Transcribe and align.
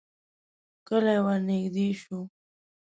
کلی 0.87 1.17
ورنږدې 1.25 1.87
شو. 2.01 2.19